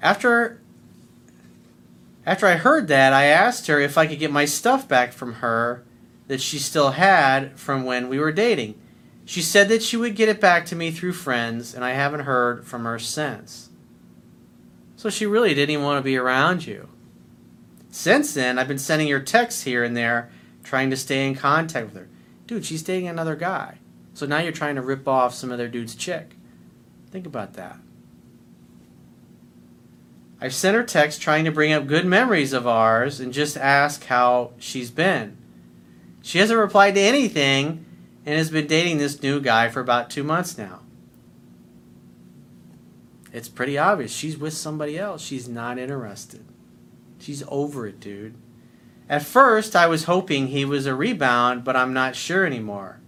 After 0.00 0.60
after 2.26 2.46
I 2.46 2.54
heard 2.54 2.88
that, 2.88 3.12
I 3.12 3.24
asked 3.26 3.68
her 3.68 3.80
if 3.80 3.96
I 3.96 4.06
could 4.06 4.18
get 4.18 4.30
my 4.30 4.44
stuff 4.44 4.86
back 4.86 5.12
from 5.12 5.34
her 5.34 5.84
that 6.28 6.40
she 6.40 6.58
still 6.58 6.92
had 6.92 7.58
from 7.58 7.84
when 7.84 8.08
we 8.08 8.18
were 8.18 8.32
dating. 8.32 8.74
She 9.24 9.40
said 9.42 9.68
that 9.68 9.82
she 9.82 9.96
would 9.96 10.16
get 10.16 10.28
it 10.28 10.40
back 10.40 10.66
to 10.66 10.76
me 10.76 10.90
through 10.90 11.12
friends, 11.12 11.74
and 11.74 11.84
I 11.84 11.90
haven't 11.90 12.20
heard 12.20 12.66
from 12.66 12.84
her 12.84 12.98
since. 12.98 13.70
So 14.96 15.10
she 15.10 15.26
really 15.26 15.54
didn't 15.54 15.70
even 15.70 15.84
want 15.84 15.98
to 15.98 16.04
be 16.04 16.16
around 16.16 16.66
you. 16.66 16.88
Since 17.90 18.34
then, 18.34 18.58
I've 18.58 18.68
been 18.68 18.78
sending 18.78 19.08
her 19.08 19.20
texts 19.20 19.62
here 19.62 19.84
and 19.84 19.96
there, 19.96 20.30
trying 20.64 20.90
to 20.90 20.96
stay 20.96 21.26
in 21.26 21.34
contact 21.34 21.86
with 21.86 21.96
her. 21.96 22.08
Dude, 22.46 22.64
she's 22.64 22.82
dating 22.82 23.08
another 23.08 23.36
guy. 23.36 23.78
So 24.14 24.26
now 24.26 24.38
you're 24.38 24.52
trying 24.52 24.76
to 24.76 24.82
rip 24.82 25.06
off 25.06 25.34
some 25.34 25.52
other 25.52 25.68
dude's 25.68 25.94
chick. 25.94 26.36
Think 27.10 27.26
about 27.26 27.54
that. 27.54 27.78
I've 30.40 30.54
sent 30.54 30.76
her 30.76 30.82
texts 30.82 31.22
trying 31.22 31.44
to 31.44 31.52
bring 31.52 31.72
up 31.72 31.86
good 31.86 32.04
memories 32.04 32.52
of 32.52 32.66
ours 32.66 33.20
and 33.20 33.32
just 33.32 33.56
ask 33.56 34.04
how 34.06 34.52
she's 34.58 34.90
been. 34.90 35.36
She 36.20 36.38
hasn't 36.38 36.58
replied 36.58 36.94
to 36.96 37.00
anything 37.00 37.84
and 38.24 38.36
has 38.36 38.50
been 38.50 38.66
dating 38.66 38.98
this 38.98 39.22
new 39.22 39.40
guy 39.40 39.68
for 39.68 39.80
about 39.80 40.10
two 40.10 40.22
months 40.22 40.56
now. 40.56 40.80
It's 43.32 43.48
pretty 43.48 43.78
obvious. 43.78 44.12
She's 44.12 44.36
with 44.36 44.52
somebody 44.52 44.98
else. 44.98 45.22
She's 45.22 45.48
not 45.48 45.78
interested. 45.78 46.44
She's 47.18 47.42
over 47.48 47.86
it, 47.86 47.98
dude. 47.98 48.34
At 49.08 49.22
first, 49.22 49.74
I 49.74 49.86
was 49.86 50.04
hoping 50.04 50.48
he 50.48 50.64
was 50.64 50.86
a 50.86 50.94
rebound, 50.94 51.64
but 51.64 51.76
I'm 51.76 51.92
not 51.92 52.16
sure 52.16 52.44
anymore. 52.44 53.00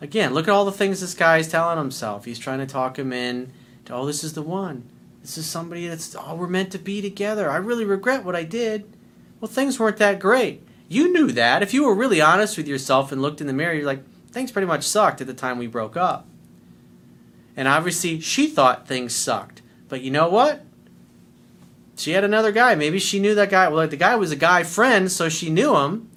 Again, 0.00 0.34
look 0.34 0.48
at 0.48 0.52
all 0.52 0.64
the 0.64 0.72
things 0.72 1.00
this 1.00 1.14
guy 1.14 1.38
is 1.38 1.48
telling 1.48 1.78
himself. 1.78 2.24
He's 2.24 2.38
trying 2.38 2.58
to 2.58 2.66
talk 2.66 2.98
him 2.98 3.12
in 3.12 3.52
to, 3.84 3.94
oh, 3.94 4.06
this 4.06 4.24
is 4.24 4.32
the 4.34 4.42
one. 4.42 4.88
This 5.20 5.38
is 5.38 5.46
somebody 5.46 5.86
that's, 5.86 6.16
oh, 6.16 6.34
we're 6.34 6.48
meant 6.48 6.72
to 6.72 6.78
be 6.78 7.00
together. 7.00 7.48
I 7.48 7.56
really 7.56 7.84
regret 7.84 8.24
what 8.24 8.34
I 8.34 8.42
did. 8.42 8.96
Well, 9.40 9.50
things 9.50 9.78
weren't 9.78 9.98
that 9.98 10.18
great. 10.18 10.66
You 10.92 11.10
knew 11.10 11.32
that. 11.32 11.62
If 11.62 11.72
you 11.72 11.84
were 11.84 11.94
really 11.94 12.20
honest 12.20 12.58
with 12.58 12.68
yourself 12.68 13.12
and 13.12 13.22
looked 13.22 13.40
in 13.40 13.46
the 13.46 13.54
mirror, 13.54 13.72
you're 13.72 13.86
like, 13.86 14.04
things 14.30 14.52
pretty 14.52 14.66
much 14.66 14.84
sucked 14.84 15.22
at 15.22 15.26
the 15.26 15.32
time 15.32 15.56
we 15.56 15.66
broke 15.66 15.96
up. 15.96 16.28
And 17.56 17.66
obviously, 17.66 18.20
she 18.20 18.46
thought 18.46 18.86
things 18.86 19.14
sucked. 19.14 19.62
But 19.88 20.02
you 20.02 20.10
know 20.10 20.28
what? 20.28 20.66
She 21.96 22.12
had 22.12 22.24
another 22.24 22.52
guy. 22.52 22.74
Maybe 22.74 22.98
she 22.98 23.20
knew 23.20 23.34
that 23.36 23.48
guy. 23.48 23.68
Well, 23.68 23.78
like 23.78 23.88
the 23.88 23.96
guy 23.96 24.16
was 24.16 24.32
a 24.32 24.36
guy 24.36 24.64
friend, 24.64 25.10
so 25.10 25.30
she 25.30 25.48
knew 25.48 25.76
him. 25.76 26.10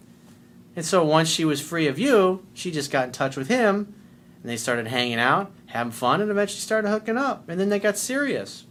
And 0.76 0.86
so 0.86 1.06
once 1.06 1.30
she 1.30 1.46
was 1.46 1.62
free 1.62 1.88
of 1.88 1.98
you, 1.98 2.46
she 2.54 2.70
just 2.70 2.92
got 2.92 3.06
in 3.06 3.12
touch 3.14 3.38
with 3.38 3.48
him. 3.48 3.96
And 4.42 4.52
they 4.52 4.58
started 4.58 4.88
hanging 4.88 5.20
out, 5.20 5.54
having 5.68 5.92
fun, 5.94 6.20
and 6.20 6.30
eventually 6.30 6.60
started 6.60 6.90
hooking 6.90 7.18
up. 7.18 7.48
And 7.48 7.62
then 7.62 7.70
they 7.70 7.80
got 7.80 7.98
serious. 7.98 8.66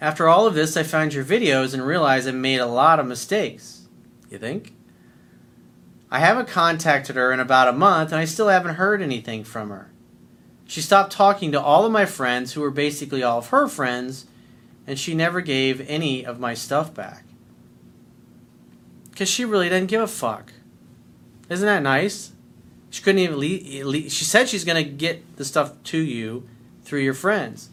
After 0.00 0.26
all 0.26 0.46
of 0.46 0.54
this, 0.54 0.74
I 0.74 0.84
found 0.84 1.12
your 1.12 1.24
videos 1.24 1.74
and 1.74 1.86
realized 1.86 2.26
I 2.26 2.30
made 2.30 2.60
a 2.60 2.66
lot 2.66 2.98
of 2.98 3.06
mistakes. 3.06 3.85
You 4.30 4.38
think? 4.38 4.74
I 6.10 6.20
haven't 6.20 6.48
contacted 6.48 7.16
her 7.16 7.32
in 7.32 7.40
about 7.40 7.68
a 7.68 7.72
month, 7.72 8.12
and 8.12 8.20
I 8.20 8.24
still 8.24 8.48
haven't 8.48 8.76
heard 8.76 9.02
anything 9.02 9.44
from 9.44 9.70
her. 9.70 9.90
She 10.66 10.80
stopped 10.80 11.12
talking 11.12 11.52
to 11.52 11.60
all 11.60 11.84
of 11.84 11.92
my 11.92 12.06
friends, 12.06 12.52
who 12.52 12.60
were 12.60 12.70
basically 12.70 13.22
all 13.22 13.38
of 13.38 13.48
her 13.48 13.68
friends, 13.68 14.26
and 14.86 14.98
she 14.98 15.14
never 15.14 15.40
gave 15.40 15.88
any 15.88 16.24
of 16.24 16.40
my 16.40 16.54
stuff 16.54 16.94
back. 16.94 17.24
Because 19.10 19.28
she 19.28 19.44
really 19.44 19.68
didn't 19.68 19.88
give 19.88 20.02
a 20.02 20.06
fuck. 20.06 20.52
Isn't 21.48 21.66
that 21.66 21.82
nice? 21.82 22.32
She 22.90 23.02
couldn't 23.02 23.20
even 23.20 23.38
leave. 23.38 24.12
She 24.12 24.24
said 24.24 24.48
she's 24.48 24.64
going 24.64 24.82
to 24.82 24.90
get 24.90 25.36
the 25.36 25.44
stuff 25.44 25.72
to 25.84 25.98
you 25.98 26.48
through 26.82 27.00
your 27.00 27.14
friends. 27.14 27.70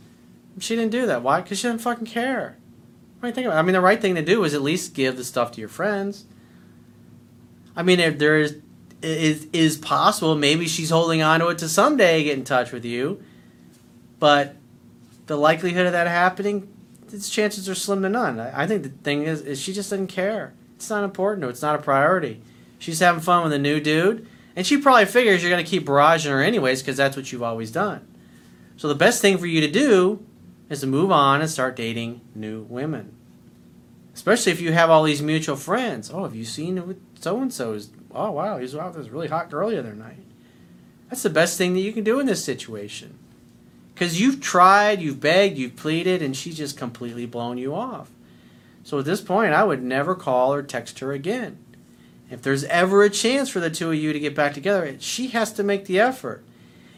She 0.59 0.75
didn't 0.75 0.91
do 0.91 1.05
that. 1.07 1.23
Why? 1.23 1.41
Because 1.41 1.59
she 1.59 1.67
didn't 1.67 1.81
fucking 1.81 2.05
care. 2.05 2.57
What 3.19 3.21
do 3.21 3.27
you 3.27 3.33
think 3.33 3.45
about 3.47 3.57
it? 3.57 3.59
I 3.59 3.61
mean, 3.63 3.73
the 3.73 3.81
right 3.81 4.01
thing 4.01 4.15
to 4.15 4.21
do 4.21 4.43
is 4.43 4.53
at 4.53 4.61
least 4.61 4.93
give 4.93 5.17
the 5.17 5.23
stuff 5.23 5.51
to 5.53 5.59
your 5.59 5.69
friends. 5.69 6.25
I 7.75 7.83
mean, 7.83 7.99
if 7.99 8.19
there 8.19 8.39
is 8.39 8.57
is 9.03 9.47
is 9.53 9.77
possible. 9.77 10.35
Maybe 10.35 10.67
she's 10.67 10.89
holding 10.89 11.21
on 11.21 11.41
to 11.41 11.47
it 11.49 11.57
to 11.59 11.69
someday 11.69 12.23
get 12.23 12.37
in 12.37 12.43
touch 12.43 12.71
with 12.71 12.85
you, 12.85 13.21
but 14.19 14.55
the 15.27 15.37
likelihood 15.37 15.85
of 15.85 15.91
that 15.91 16.07
happening, 16.07 16.67
its 17.11 17.29
chances 17.29 17.69
are 17.69 17.75
slim 17.75 18.01
to 18.01 18.09
none. 18.09 18.39
I, 18.39 18.63
I 18.63 18.67
think 18.67 18.83
the 18.83 18.89
thing 18.89 19.23
is, 19.23 19.41
is 19.41 19.61
she 19.61 19.73
just 19.73 19.89
doesn't 19.89 20.07
care. 20.07 20.53
It's 20.75 20.89
not 20.89 21.03
important. 21.03 21.49
It's 21.49 21.61
not 21.61 21.75
a 21.75 21.81
priority. 21.81 22.41
She's 22.79 22.99
having 22.99 23.21
fun 23.21 23.43
with 23.43 23.53
a 23.53 23.59
new 23.59 23.79
dude, 23.79 24.27
and 24.55 24.65
she 24.65 24.77
probably 24.77 25.05
figures 25.05 25.41
you're 25.41 25.51
going 25.51 25.63
to 25.63 25.69
keep 25.69 25.85
barraging 25.85 26.31
her 26.31 26.41
anyways 26.41 26.81
because 26.81 26.97
that's 26.97 27.15
what 27.15 27.31
you've 27.31 27.43
always 27.43 27.71
done. 27.71 28.07
So 28.77 28.87
the 28.87 28.95
best 28.95 29.21
thing 29.21 29.37
for 29.37 29.45
you 29.45 29.61
to 29.61 29.69
do 29.69 30.25
is 30.69 30.81
to 30.81 30.87
move 30.87 31.11
on 31.11 31.41
and 31.41 31.49
start 31.49 31.75
dating 31.75 32.21
new 32.33 32.63
women. 32.63 33.15
Especially 34.13 34.51
if 34.51 34.61
you 34.61 34.73
have 34.73 34.89
all 34.89 35.03
these 35.03 35.21
mutual 35.21 35.55
friends. 35.55 36.11
Oh, 36.13 36.23
have 36.23 36.35
you 36.35 36.45
seen 36.45 36.99
so 37.19 37.41
and 37.41 37.51
so's 37.51 37.89
oh 38.13 38.31
wow, 38.31 38.57
he's 38.57 38.75
out 38.75 38.93
with 38.93 39.03
this 39.03 39.11
really 39.11 39.27
hot 39.27 39.49
girl 39.49 39.69
the 39.69 39.79
other 39.79 39.93
night. 39.93 40.23
That's 41.09 41.23
the 41.23 41.29
best 41.29 41.57
thing 41.57 41.73
that 41.73 41.81
you 41.81 41.93
can 41.93 42.03
do 42.03 42.19
in 42.19 42.25
this 42.25 42.43
situation. 42.43 43.17
Because 43.93 44.19
you've 44.19 44.41
tried, 44.41 45.01
you've 45.01 45.19
begged, 45.19 45.57
you've 45.57 45.75
pleaded, 45.75 46.21
and 46.21 46.35
she's 46.35 46.57
just 46.57 46.77
completely 46.77 47.25
blown 47.25 47.57
you 47.57 47.75
off. 47.75 48.09
So 48.83 48.99
at 48.99 49.05
this 49.05 49.21
point, 49.21 49.53
I 49.53 49.63
would 49.63 49.83
never 49.83 50.15
call 50.15 50.53
or 50.53 50.63
text 50.63 50.99
her 50.99 51.11
again. 51.11 51.57
If 52.31 52.41
there's 52.41 52.63
ever 52.65 53.03
a 53.03 53.09
chance 53.09 53.49
for 53.49 53.59
the 53.59 53.69
two 53.69 53.91
of 53.91 53.95
you 53.95 54.11
to 54.11 54.19
get 54.19 54.35
back 54.35 54.55
together, 54.55 54.95
she 54.99 55.27
has 55.27 55.53
to 55.53 55.63
make 55.63 55.85
the 55.85 55.99
effort. 55.99 56.43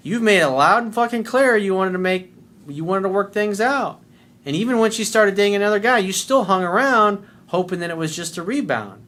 You've 0.01 0.21
made 0.21 0.39
it 0.39 0.47
loud 0.47 0.83
and 0.83 0.93
fucking 0.93 1.25
clear 1.25 1.57
you 1.57 1.75
wanted 1.75 1.91
to 1.91 1.97
make, 1.97 2.33
you 2.67 2.85
wanted 2.85 3.03
to 3.03 3.09
work 3.09 3.33
things 3.33 3.59
out. 3.59 4.01
And 4.45 4.55
even 4.55 4.77
when 4.77 4.91
she 4.91 5.03
started 5.03 5.35
dating 5.35 5.55
another 5.55 5.79
guy, 5.79 5.97
you 5.97 6.11
still 6.11 6.43
hung 6.43 6.63
around 6.63 7.25
hoping 7.47 7.79
that 7.79 7.89
it 7.89 7.97
was 7.97 8.15
just 8.15 8.37
a 8.37 8.43
rebound. 8.43 9.03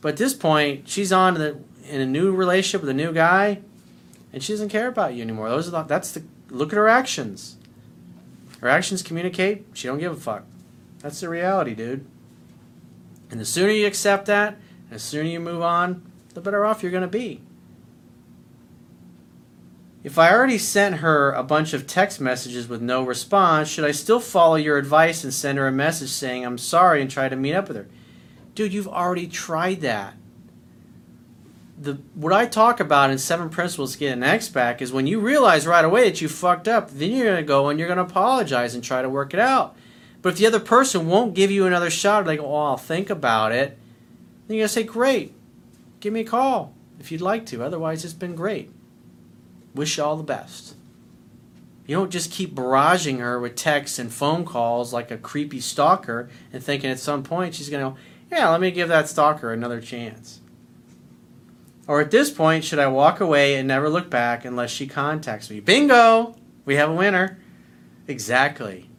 But 0.00 0.10
at 0.10 0.16
this 0.18 0.34
point, 0.34 0.88
she's 0.88 1.12
on 1.12 1.34
the, 1.34 1.58
in 1.88 2.00
a 2.00 2.06
new 2.06 2.34
relationship 2.34 2.82
with 2.82 2.90
a 2.90 2.94
new 2.94 3.12
guy, 3.12 3.60
and 4.32 4.42
she 4.42 4.52
doesn't 4.52 4.68
care 4.68 4.88
about 4.88 5.14
you 5.14 5.22
anymore. 5.22 5.48
Those 5.48 5.68
are 5.68 5.70
the, 5.70 5.82
that's 5.82 6.12
the 6.12 6.22
look 6.50 6.72
at 6.72 6.76
her 6.76 6.88
actions. 6.88 7.56
Her 8.60 8.68
actions 8.68 9.02
communicate. 9.02 9.66
She 9.72 9.88
don't 9.88 9.98
give 9.98 10.12
a 10.12 10.16
fuck. 10.16 10.44
That's 11.00 11.20
the 11.20 11.28
reality, 11.28 11.74
dude. 11.74 12.06
And 13.30 13.40
the 13.40 13.44
sooner 13.44 13.72
you 13.72 13.86
accept 13.86 14.26
that, 14.26 14.54
and 14.90 14.96
the 14.96 14.98
sooner 14.98 15.28
you 15.28 15.40
move 15.40 15.62
on, 15.62 16.02
the 16.34 16.40
better 16.40 16.64
off 16.64 16.82
you're 16.82 16.92
going 16.92 17.02
to 17.02 17.08
be. 17.08 17.40
If 20.06 20.18
I 20.18 20.32
already 20.32 20.56
sent 20.56 20.96
her 20.96 21.32
a 21.32 21.42
bunch 21.42 21.72
of 21.74 21.86
text 21.86 22.20
messages 22.20 22.68
with 22.68 22.80
no 22.80 23.02
response, 23.02 23.68
should 23.68 23.84
I 23.84 23.90
still 23.90 24.20
follow 24.20 24.54
your 24.54 24.78
advice 24.78 25.24
and 25.24 25.34
send 25.34 25.58
her 25.58 25.66
a 25.66 25.72
message 25.72 26.10
saying 26.10 26.46
I'm 26.46 26.58
sorry 26.58 27.02
and 27.02 27.10
try 27.10 27.28
to 27.28 27.34
meet 27.34 27.54
up 27.54 27.66
with 27.66 27.76
her? 27.76 27.88
dude, 28.56 28.72
you've 28.72 28.88
already 28.88 29.28
tried 29.28 29.82
that. 29.82 30.14
The 31.78 31.98
what 32.14 32.32
I 32.32 32.46
talk 32.46 32.80
about 32.80 33.10
in 33.10 33.18
Seven 33.18 33.50
Principles 33.50 33.92
to 33.92 33.98
Get 33.98 34.14
an 34.14 34.22
Ex 34.22 34.48
Back 34.48 34.80
is 34.80 34.92
when 34.92 35.06
you 35.06 35.20
realize 35.20 35.66
right 35.66 35.84
away 35.84 36.08
that 36.08 36.22
you 36.22 36.28
fucked 36.28 36.66
up, 36.66 36.90
then 36.90 37.12
you're 37.12 37.26
gonna 37.26 37.42
go 37.42 37.68
and 37.68 37.78
you're 37.78 37.86
gonna 37.86 38.02
apologize 38.02 38.74
and 38.74 38.82
try 38.82 39.02
to 39.02 39.10
work 39.10 39.34
it 39.34 39.40
out. 39.40 39.76
But 40.22 40.30
if 40.30 40.38
the 40.38 40.46
other 40.46 40.58
person 40.58 41.06
won't 41.06 41.34
give 41.34 41.50
you 41.50 41.66
another 41.66 41.90
shot, 41.90 42.26
like, 42.26 42.40
oh, 42.40 42.54
I'll 42.54 42.78
think 42.78 43.10
about 43.10 43.52
it, 43.52 43.78
then 44.48 44.56
you're 44.56 44.64
gonna 44.64 44.68
say, 44.68 44.84
great, 44.84 45.34
give 46.00 46.14
me 46.14 46.20
a 46.20 46.24
call 46.24 46.72
if 46.98 47.12
you'd 47.12 47.20
like 47.20 47.44
to. 47.46 47.62
Otherwise, 47.62 48.04
it's 48.04 48.14
been 48.14 48.34
great. 48.34 48.70
Wish 49.76 49.96
you 49.96 50.04
all 50.04 50.16
the 50.16 50.22
best. 50.22 50.74
You 51.86 51.96
don't 51.96 52.10
just 52.10 52.32
keep 52.32 52.54
barraging 52.54 53.20
her 53.20 53.38
with 53.38 53.54
texts 53.54 53.98
and 53.98 54.12
phone 54.12 54.44
calls 54.44 54.92
like 54.92 55.10
a 55.12 55.16
creepy 55.16 55.60
stalker 55.60 56.28
and 56.52 56.62
thinking 56.62 56.90
at 56.90 56.98
some 56.98 57.22
point 57.22 57.54
she's 57.54 57.68
going 57.68 57.84
to 57.84 57.90
go, 57.90 57.96
yeah, 58.30 58.48
let 58.48 58.60
me 58.60 58.72
give 58.72 58.88
that 58.88 59.08
stalker 59.08 59.52
another 59.52 59.80
chance. 59.80 60.40
Or 61.86 62.00
at 62.00 62.10
this 62.10 62.30
point, 62.30 62.64
should 62.64 62.80
I 62.80 62.88
walk 62.88 63.20
away 63.20 63.54
and 63.54 63.68
never 63.68 63.88
look 63.88 64.10
back 64.10 64.44
unless 64.44 64.70
she 64.70 64.88
contacts 64.88 65.48
me? 65.48 65.60
Bingo! 65.60 66.34
We 66.64 66.74
have 66.74 66.90
a 66.90 66.94
winner. 66.94 67.38
Exactly. 68.08 68.90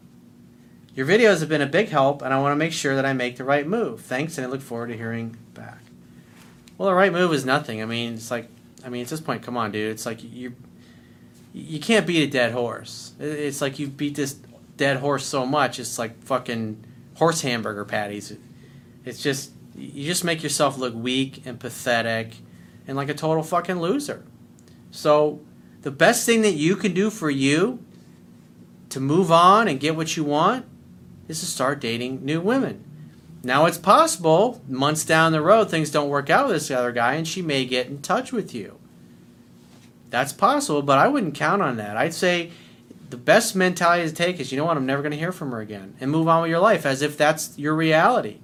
Your 0.95 1.05
videos 1.05 1.41
have 1.41 1.49
been 1.49 1.61
a 1.61 1.67
big 1.67 1.89
help, 1.89 2.21
and 2.21 2.33
I 2.33 2.39
want 2.39 2.53
to 2.53 2.57
make 2.57 2.71
sure 2.71 2.95
that 2.95 3.05
I 3.05 3.11
make 3.11 3.35
the 3.35 3.43
right 3.43 3.67
move. 3.67 4.01
Thanks, 4.01 4.37
and 4.37 4.47
I 4.47 4.49
look 4.49 4.61
forward 4.61 4.87
to 4.87 4.97
hearing 4.97 5.35
back. 5.53 5.79
Well, 6.77 6.87
the 6.87 6.95
right 6.95 7.11
move 7.11 7.33
is 7.33 7.43
nothing. 7.43 7.81
I 7.81 7.85
mean, 7.85 8.13
it's 8.13 8.31
like, 8.31 8.47
I 8.85 8.89
mean, 8.89 9.03
at 9.03 9.09
this 9.09 9.19
point, 9.19 9.43
come 9.43 9.57
on, 9.57 9.71
dude. 9.71 9.91
It's 9.91 10.05
like 10.05 10.23
you, 10.23 10.55
you 11.57 11.79
can't 11.79 12.05
beat 12.05 12.23
a 12.23 12.27
dead 12.27 12.51
horse. 12.51 13.13
It's 13.19 13.61
like 13.61 13.79
you 13.79 13.87
beat 13.87 14.15
this 14.15 14.33
dead 14.75 14.97
horse 14.97 15.25
so 15.25 15.45
much, 15.45 15.79
it's 15.79 15.97
like 15.97 16.23
fucking 16.23 16.83
horse 17.15 17.41
hamburger 17.41 17.83
patties. 17.83 18.35
It's 19.05 19.21
just 19.21 19.51
you 19.75 20.05
just 20.05 20.23
make 20.23 20.43
yourself 20.43 20.77
look 20.77 20.93
weak 20.93 21.45
and 21.45 21.59
pathetic 21.59 22.35
and 22.87 22.95
like 22.95 23.09
a 23.09 23.13
total 23.13 23.43
fucking 23.43 23.79
loser. 23.79 24.23
So 24.91 25.41
the 25.81 25.91
best 25.91 26.25
thing 26.25 26.41
that 26.41 26.53
you 26.53 26.75
can 26.75 26.93
do 26.93 27.09
for 27.09 27.29
you 27.29 27.83
to 28.89 28.99
move 28.99 29.31
on 29.31 29.67
and 29.67 29.79
get 29.79 29.95
what 29.95 30.15
you 30.15 30.23
want 30.23 30.65
is 31.27 31.39
to 31.39 31.45
start 31.45 31.81
dating 31.81 32.23
new 32.23 32.39
women. 32.39 32.83
Now 33.43 33.65
it's 33.65 33.77
possible 33.77 34.61
months 34.67 35.05
down 35.05 35.31
the 35.31 35.41
road 35.41 35.69
things 35.69 35.89
don't 35.89 36.09
work 36.09 36.29
out 36.29 36.47
with 36.47 36.55
this 36.55 36.71
other 36.71 36.91
guy 36.91 37.15
and 37.15 37.27
she 37.27 37.41
may 37.41 37.65
get 37.65 37.87
in 37.87 38.01
touch 38.01 38.31
with 38.31 38.53
you. 38.53 38.79
That's 40.09 40.33
possible, 40.33 40.81
but 40.81 40.97
I 40.97 41.07
wouldn't 41.07 41.35
count 41.35 41.61
on 41.61 41.77
that. 41.77 41.97
I'd 41.97 42.13
say 42.13 42.51
the 43.09 43.17
best 43.17 43.55
mentality 43.55 44.07
to 44.07 44.13
take 44.13 44.39
is 44.39 44.51
you 44.51 44.57
know 44.57 44.65
what, 44.65 44.77
I'm 44.77 44.85
never 44.85 45.01
going 45.01 45.11
to 45.11 45.17
hear 45.17 45.31
from 45.31 45.51
her 45.51 45.59
again 45.59 45.95
and 45.99 46.11
move 46.11 46.27
on 46.27 46.41
with 46.41 46.49
your 46.49 46.59
life 46.59 46.85
as 46.85 47.01
if 47.01 47.17
that's 47.17 47.57
your 47.57 47.75
reality. 47.75 48.39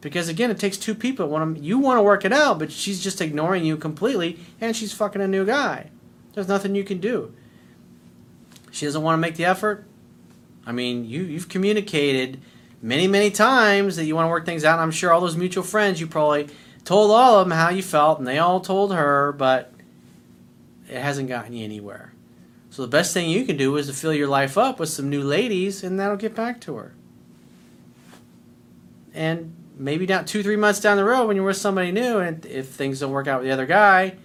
Because 0.00 0.28
again, 0.28 0.50
it 0.50 0.58
takes 0.58 0.76
two 0.76 0.94
people. 0.94 1.26
You 1.56 1.78
want 1.78 1.98
to 1.98 2.02
work 2.02 2.24
it 2.24 2.32
out, 2.32 2.58
but 2.58 2.70
she's 2.70 3.02
just 3.02 3.20
ignoring 3.20 3.64
you 3.64 3.76
completely, 3.76 4.38
and 4.60 4.76
she's 4.76 4.92
fucking 4.92 5.22
a 5.22 5.28
new 5.28 5.44
guy. 5.44 5.90
There's 6.34 6.48
nothing 6.48 6.74
you 6.74 6.84
can 6.84 6.98
do. 6.98 7.34
She 8.70 8.84
doesn't 8.84 9.02
want 9.02 9.14
to 9.14 9.20
make 9.20 9.36
the 9.36 9.46
effort. 9.46 9.86
I 10.66 10.72
mean, 10.72 11.04
you 11.04 11.22
you've 11.22 11.48
communicated 11.48 12.40
many 12.82 13.06
many 13.06 13.30
times 13.30 13.96
that 13.96 14.04
you 14.04 14.14
want 14.14 14.26
to 14.26 14.30
work 14.30 14.44
things 14.44 14.64
out. 14.64 14.78
I'm 14.78 14.90
sure 14.90 15.12
all 15.12 15.20
those 15.20 15.36
mutual 15.36 15.64
friends 15.64 16.00
you 16.00 16.06
probably 16.06 16.48
told 16.84 17.10
all 17.10 17.38
of 17.38 17.48
them 17.48 17.56
how 17.56 17.70
you 17.70 17.82
felt, 17.82 18.18
and 18.18 18.28
they 18.28 18.38
all 18.38 18.60
told 18.60 18.94
her, 18.94 19.32
but 19.32 19.72
it 20.88 21.00
hasn't 21.00 21.28
gotten 21.28 21.52
you 21.52 21.64
anywhere. 21.64 22.12
So 22.70 22.82
the 22.82 22.88
best 22.88 23.14
thing 23.14 23.30
you 23.30 23.44
can 23.44 23.56
do 23.56 23.76
is 23.76 23.86
to 23.86 23.92
fill 23.92 24.12
your 24.12 24.28
life 24.28 24.58
up 24.58 24.78
with 24.78 24.88
some 24.88 25.08
new 25.08 25.22
ladies, 25.22 25.82
and 25.82 25.98
that'll 25.98 26.16
get 26.16 26.34
back 26.34 26.60
to 26.62 26.76
her. 26.76 26.94
And 29.14 29.54
maybe 29.78 30.06
down 30.06 30.24
two, 30.24 30.42
three 30.42 30.56
months 30.56 30.80
down 30.80 30.96
the 30.96 31.04
road 31.04 31.26
when 31.26 31.36
you're 31.36 31.46
with 31.46 31.56
somebody 31.56 31.92
new, 31.92 32.18
and 32.18 32.44
if 32.46 32.68
things 32.68 33.00
don't 33.00 33.12
work 33.12 33.26
out 33.26 33.40
with 33.40 33.48
the 33.48 33.52
other 33.52 33.66
guy, 33.66 34.16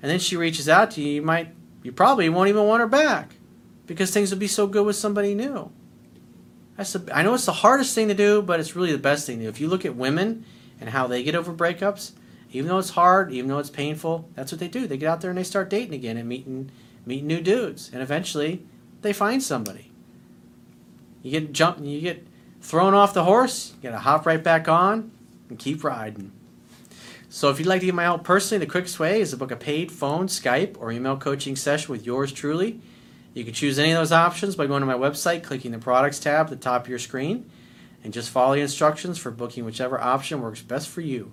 and 0.00 0.10
then 0.10 0.18
she 0.18 0.36
reaches 0.36 0.68
out 0.68 0.92
to 0.92 1.00
you, 1.00 1.14
you 1.14 1.22
might, 1.22 1.48
you 1.82 1.92
probably 1.92 2.28
won't 2.28 2.48
even 2.48 2.64
want 2.66 2.80
her 2.80 2.88
back 2.88 3.36
because 3.86 4.10
things 4.10 4.30
will 4.30 4.38
be 4.38 4.48
so 4.48 4.66
good 4.66 4.86
with 4.86 4.96
somebody 4.96 5.34
new. 5.34 5.70
That's 6.76 6.92
the, 6.92 7.16
I 7.16 7.22
know 7.22 7.34
it's 7.34 7.46
the 7.46 7.52
hardest 7.52 7.94
thing 7.94 8.08
to 8.08 8.14
do, 8.14 8.42
but 8.42 8.58
it's 8.58 8.74
really 8.74 8.92
the 8.92 8.98
best 8.98 9.26
thing 9.26 9.38
to 9.38 9.44
do. 9.44 9.48
If 9.48 9.60
you 9.60 9.68
look 9.68 9.84
at 9.84 9.94
women 9.94 10.44
and 10.80 10.90
how 10.90 11.06
they 11.06 11.22
get 11.22 11.34
over 11.34 11.52
breakups, 11.52 12.12
even 12.52 12.68
though 12.68 12.78
it's 12.78 12.90
hard, 12.90 13.32
even 13.32 13.48
though 13.48 13.58
it's 13.58 13.70
painful, 13.70 14.28
that's 14.34 14.52
what 14.52 14.60
they 14.60 14.68
do. 14.68 14.86
They 14.86 14.98
get 14.98 15.08
out 15.08 15.20
there 15.20 15.30
and 15.30 15.38
they 15.38 15.44
start 15.44 15.70
dating 15.70 15.94
again 15.94 16.16
and 16.16 16.28
meeting 16.28 16.70
meeting 17.04 17.26
new 17.26 17.40
dudes, 17.40 17.90
and 17.92 18.00
eventually 18.00 18.64
they 19.00 19.12
find 19.12 19.42
somebody. 19.42 19.90
You 21.22 21.32
get 21.32 21.52
jumped, 21.52 21.80
you 21.80 22.00
get 22.00 22.26
thrown 22.60 22.94
off 22.94 23.14
the 23.14 23.24
horse, 23.24 23.72
you 23.74 23.90
gotta 23.90 23.98
hop 23.98 24.24
right 24.24 24.42
back 24.42 24.68
on 24.68 25.10
and 25.48 25.58
keep 25.58 25.82
riding. 25.82 26.30
So 27.28 27.48
if 27.48 27.58
you'd 27.58 27.66
like 27.66 27.80
to 27.80 27.86
get 27.86 27.94
my 27.94 28.02
help 28.02 28.24
personally, 28.24 28.64
the 28.64 28.70
quickest 28.70 29.00
way 29.00 29.20
is 29.20 29.30
to 29.30 29.36
book 29.36 29.50
a 29.50 29.56
paid 29.56 29.90
phone, 29.90 30.26
Skype, 30.26 30.76
or 30.78 30.92
email 30.92 31.16
coaching 31.16 31.56
session 31.56 31.90
with 31.90 32.04
yours 32.04 32.30
truly. 32.30 32.80
You 33.34 33.44
can 33.44 33.54
choose 33.54 33.78
any 33.78 33.92
of 33.92 33.98
those 33.98 34.12
options 34.12 34.54
by 34.54 34.66
going 34.66 34.80
to 34.80 34.86
my 34.86 34.94
website, 34.94 35.42
clicking 35.42 35.72
the 35.72 35.78
products 35.78 36.18
tab 36.18 36.46
at 36.46 36.50
the 36.50 36.56
top 36.56 36.82
of 36.82 36.88
your 36.88 36.98
screen, 36.98 37.50
and 38.04 38.12
just 38.12 38.28
follow 38.28 38.54
the 38.54 38.60
instructions 38.60 39.16
for 39.16 39.30
booking 39.30 39.64
whichever 39.64 39.98
option 39.98 40.42
works 40.42 40.60
best 40.60 40.88
for 40.88 41.00
you. 41.00 41.32